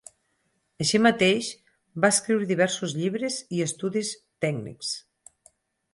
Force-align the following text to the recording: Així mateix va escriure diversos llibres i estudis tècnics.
Així 0.85 1.01
mateix 1.07 1.49
va 2.05 2.11
escriure 2.15 2.49
diversos 2.53 2.97
llibres 3.03 3.39
i 3.59 3.63
estudis 3.69 4.15
tècnics. 4.47 4.91